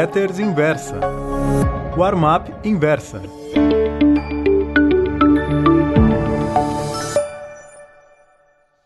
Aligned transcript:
Letters 0.00 0.38
Inversa. 0.38 1.00
Warm-up 1.96 2.52
Inversa. 2.62 3.20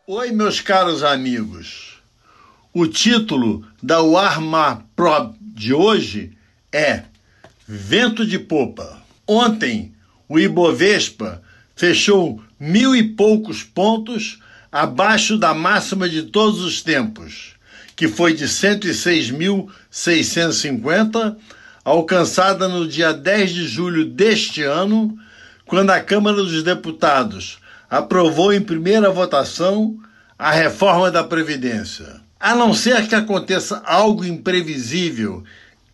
Oi, 0.07 0.33
meus 0.33 0.63
caros 0.63 1.03
amigos. 1.03 1.99
O 2.73 2.87
título 2.87 3.63
da 3.83 4.01
Warm-up 4.01 4.85
Pro 4.97 5.35
de 5.39 5.75
hoje 5.75 6.33
é 6.73 7.03
Vento 7.69 8.25
de 8.25 8.39
Popa. 8.39 9.03
Ontem, 9.29 9.93
o 10.27 10.39
Ibovespa 10.39 11.43
fechou 11.77 12.43
mil 12.59 12.97
e 12.97 13.03
poucos 13.03 13.63
pontos 13.63 14.41
abaixo 14.73 15.37
da 15.37 15.53
máxima 15.53 16.09
de 16.09 16.23
todos 16.23 16.63
os 16.63 16.81
tempos, 16.81 17.57
que 18.03 18.09
foi 18.09 18.35
de 18.35 18.47
106.650, 18.47 21.37
alcançada 21.85 22.67
no 22.67 22.89
dia 22.89 23.13
10 23.13 23.51
de 23.53 23.69
julho 23.69 24.05
deste 24.05 24.65
ano, 24.65 25.17
quando 25.65 25.91
a 25.91 26.01
Câmara 26.01 26.39
dos 26.39 26.65
Deputados 26.65 27.61
aprovou 27.89 28.53
em 28.53 28.61
primeira 28.61 29.09
votação 29.09 29.97
a 30.37 30.51
reforma 30.51 31.13
da 31.13 31.23
Previdência. 31.23 32.21
A 32.41 32.57
não 32.57 32.75
ser 32.75 33.07
que 33.07 33.15
aconteça 33.15 33.81
algo 33.87 34.25
imprevisível 34.25 35.45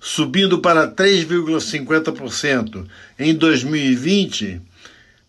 subindo 0.00 0.58
para 0.58 0.90
3,50% 0.90 2.86
em 3.18 3.34
2020, 3.34 4.62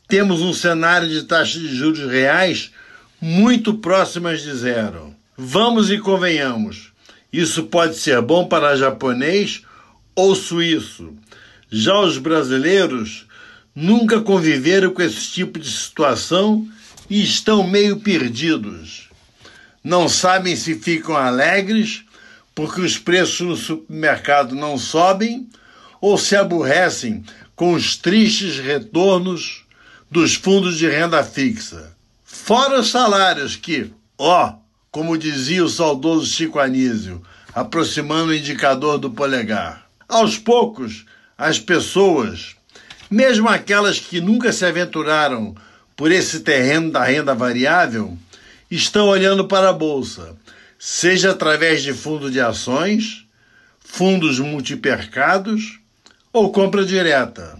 temos 0.07 0.41
um 0.41 0.53
cenário 0.53 1.07
de 1.07 1.23
taxas 1.23 1.61
de 1.61 1.75
juros 1.75 2.09
reais 2.09 2.71
muito 3.21 3.73
próximas 3.75 4.41
de 4.41 4.53
zero. 4.53 5.13
Vamos 5.37 5.91
e 5.91 5.99
convenhamos, 5.99 6.91
isso 7.31 7.65
pode 7.65 7.97
ser 7.97 8.19
bom 8.21 8.47
para 8.47 8.75
japonês 8.75 9.61
ou 10.15 10.33
suíço. 10.33 11.13
Já 11.69 11.99
os 11.99 12.17
brasileiros 12.17 13.27
nunca 13.75 14.19
conviveram 14.21 14.89
com 14.91 15.03
esse 15.03 15.31
tipo 15.31 15.59
de 15.59 15.69
situação 15.69 16.67
e 17.09 17.23
estão 17.23 17.67
meio 17.67 17.99
perdidos. 17.99 19.09
Não 19.83 20.07
sabem 20.07 20.55
se 20.55 20.75
ficam 20.75 21.15
alegres 21.15 22.03
porque 22.53 22.81
os 22.81 22.97
preços 22.97 23.39
no 23.39 23.55
supermercado 23.55 24.53
não 24.55 24.77
sobem 24.77 25.47
ou 26.01 26.17
se 26.17 26.35
aborrecem 26.35 27.23
com 27.55 27.73
os 27.73 27.95
tristes 27.95 28.59
retornos 28.59 29.65
dos 30.09 30.35
fundos 30.35 30.77
de 30.77 30.87
renda 30.87 31.23
fixa. 31.23 31.95
Fora 32.23 32.79
os 32.79 32.89
salários 32.89 33.55
que, 33.55 33.91
ó, 34.17 34.53
como 34.91 35.17
dizia 35.17 35.63
o 35.63 35.69
saudoso 35.69 36.25
Chico 36.25 36.59
Anísio, 36.59 37.21
aproximando 37.53 38.31
o 38.31 38.35
indicador 38.35 38.97
do 38.97 39.11
polegar. 39.11 39.85
Aos 40.07 40.37
poucos, 40.37 41.05
as 41.37 41.59
pessoas, 41.59 42.55
mesmo 43.09 43.47
aquelas 43.47 43.99
que 43.99 44.19
nunca 44.19 44.51
se 44.51 44.65
aventuraram 44.65 45.55
por 45.99 46.13
esse 46.13 46.39
terreno 46.39 46.89
da 46.91 47.03
renda 47.03 47.35
variável, 47.35 48.17
estão 48.71 49.09
olhando 49.09 49.49
para 49.49 49.67
a 49.67 49.73
bolsa, 49.73 50.33
seja 50.79 51.31
através 51.31 51.83
de 51.83 51.91
fundo 51.91 52.31
de 52.31 52.39
ações, 52.39 53.25
fundos 53.81 54.39
multipercados 54.39 55.77
ou 56.31 56.53
compra 56.53 56.85
direta. 56.85 57.59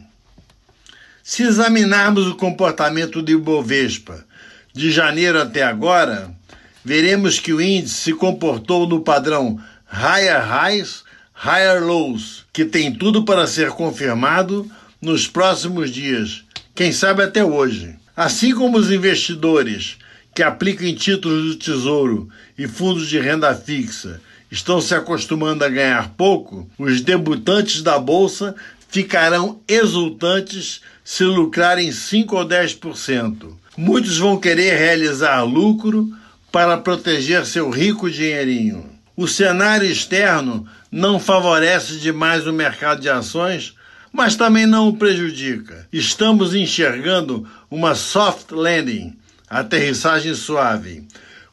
Se 1.22 1.44
examinarmos 1.44 2.28
o 2.28 2.36
comportamento 2.36 3.22
do 3.22 3.30
Ibovespa 3.30 4.26
de 4.74 4.90
janeiro 4.90 5.42
até 5.42 5.64
agora, 5.64 6.34
veremos 6.82 7.40
que 7.40 7.52
o 7.52 7.62
índice 7.62 7.96
se 7.96 8.14
comportou 8.14 8.88
no 8.88 9.02
padrão 9.02 9.62
Higher 9.92 10.42
Highs, 10.50 11.04
Higher 11.36 11.84
Lows, 11.84 12.46
que 12.54 12.64
tem 12.64 12.94
tudo 12.94 13.26
para 13.26 13.46
ser 13.46 13.72
confirmado 13.72 14.66
nos 15.02 15.28
próximos 15.28 15.90
dias, 15.90 16.46
quem 16.74 16.94
sabe 16.94 17.22
até 17.22 17.44
hoje. 17.44 17.99
Assim 18.20 18.54
como 18.54 18.78
os 18.78 18.92
investidores 18.92 19.96
que 20.36 20.44
aplicam 20.44 20.86
em 20.86 20.94
títulos 20.94 21.46
do 21.46 21.56
Tesouro 21.56 22.28
e 22.58 22.68
fundos 22.68 23.08
de 23.08 23.18
renda 23.18 23.56
fixa 23.56 24.20
estão 24.52 24.82
se 24.82 24.94
acostumando 24.94 25.64
a 25.64 25.70
ganhar 25.70 26.10
pouco, 26.18 26.70
os 26.78 27.00
debutantes 27.00 27.82
da 27.82 27.98
bolsa 27.98 28.54
ficarão 28.90 29.62
exultantes 29.66 30.82
se 31.02 31.24
lucrarem 31.24 31.94
5 31.94 32.36
ou 32.36 32.46
10%. 32.46 33.54
Muitos 33.78 34.18
vão 34.18 34.38
querer 34.38 34.78
realizar 34.78 35.42
lucro 35.44 36.14
para 36.52 36.78
proteger 36.78 37.46
seu 37.46 37.70
rico 37.70 38.12
dinheirinho. 38.12 38.86
O 39.16 39.30
cenário 39.30 39.90
externo 39.90 40.68
não 40.92 41.22
favorece 41.22 41.96
demais 41.96 42.46
o 42.46 42.52
mercado 42.52 43.00
de 43.00 43.08
ações, 43.08 43.76
mas 44.12 44.36
também 44.36 44.66
não 44.66 44.90
o 44.90 44.98
prejudica. 44.98 45.88
Estamos 45.92 46.54
enxergando 46.54 47.48
uma 47.70 47.96
soft 47.96 48.52
landing, 48.52 49.16
aterrissagem 49.50 50.34
suave, 50.34 51.04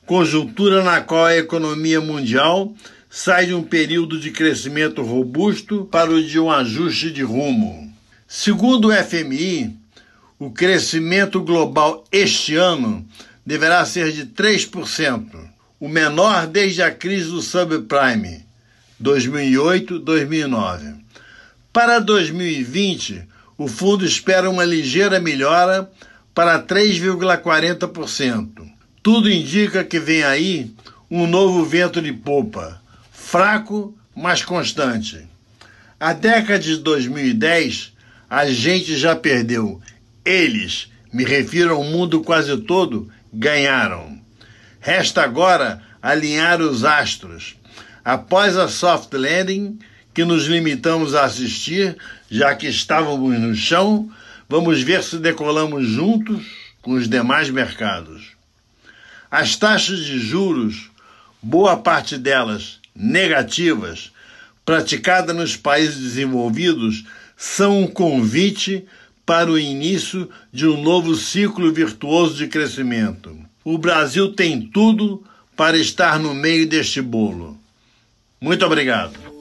conjuntura 0.05 0.83
na 0.83 1.01
qual 1.01 1.27
a 1.27 1.37
economia 1.37 2.01
mundial 2.01 2.75
sai 3.09 3.47
de 3.47 3.55
um 3.55 3.63
período 3.63 4.21
de 4.21 4.31
crescimento 4.31 5.03
robusto 5.03 5.89
para 5.91 6.11
o 6.11 6.23
de 6.23 6.39
um 6.39 6.51
ajuste 6.51 7.11
de 7.11 7.23
rumo. 7.23 7.93
Segundo 8.29 8.89
o 8.89 8.93
FMI, 8.93 9.75
o 10.39 10.51
crescimento 10.51 11.41
global 11.41 12.05
este 12.13 12.57
ano 12.57 13.07
deverá 13.45 13.85
ser 13.85 14.13
de 14.13 14.27
3%, 14.27 15.27
o 15.81 15.89
menor 15.89 16.47
desde 16.47 16.83
a 16.83 16.91
crise 16.91 17.31
do 17.31 17.41
subprime, 17.41 18.45
2008-2009. 19.03 21.06
Para 21.77 21.99
2020, 21.99 23.29
o 23.59 23.69
fundo 23.69 24.03
espera 24.07 24.49
uma 24.49 24.65
ligeira 24.65 25.21
melhora 25.21 25.91
para 26.35 26.59
3,40%. 26.59 28.49
Tudo 29.03 29.31
indica 29.31 29.85
que 29.85 30.01
vem 30.01 30.23
aí 30.23 30.75
um 31.11 31.27
novo 31.27 31.67
vento 31.67 32.01
de 32.01 32.15
popa, 32.15 32.81
fraco, 33.13 33.95
mas 34.15 34.43
constante. 34.43 35.29
A 36.01 36.15
década 36.15 36.59
de 36.59 36.79
2010, 36.79 37.93
a 38.31 38.47
gente 38.47 38.97
já 38.97 39.15
perdeu. 39.15 39.79
Eles, 40.25 40.91
me 41.13 41.25
refiro 41.25 41.75
ao 41.75 41.85
mundo 41.85 42.23
quase 42.23 42.57
todo, 42.57 43.13
ganharam. 43.31 44.19
Resta 44.81 45.23
agora 45.23 45.83
alinhar 46.01 46.63
os 46.63 46.87
astros. 46.87 47.55
Após 48.03 48.57
a 48.57 48.67
soft 48.67 49.13
landing, 49.13 49.79
que 50.17 50.25
nos 50.25 50.47
limitamos 50.47 51.15
a 51.15 51.27
assistir, 51.27 51.95
já 52.31 52.55
que 52.55 52.67
estávamos 52.67 53.39
no 53.39 53.55
chão, 53.55 54.11
vamos 54.49 54.81
ver 54.81 55.03
se 55.03 55.19
decolamos 55.19 55.87
juntos 55.87 56.43
com 56.81 56.93
os 56.93 57.07
demais 57.07 57.51
mercados. 57.51 58.29
As 59.31 59.57
taxas 59.57 59.99
de 60.07 60.19
juros, 60.19 60.91
boa 61.43 61.77
parte 61.77 62.17
delas 62.17 62.81
negativas, 62.95 64.11
praticadas 64.65 65.37
nos 65.37 65.55
países 65.55 65.99
desenvolvidos, 65.99 67.05
são 67.37 67.83
um 67.83 67.87
convite 67.87 68.87
para 69.27 69.51
o 69.51 69.59
início 69.59 70.31
de 70.51 70.67
um 70.67 70.83
novo 70.83 71.15
ciclo 71.15 71.71
virtuoso 71.71 72.37
de 72.39 72.49
crescimento. 72.49 73.37
O 73.63 73.77
Brasil 73.77 74.33
tem 74.33 74.63
tudo 74.63 75.23
para 75.55 75.77
estar 75.77 76.19
no 76.19 76.33
meio 76.33 76.67
deste 76.67 77.03
bolo. 77.03 77.61
Muito 78.41 78.65
obrigado. 78.65 79.36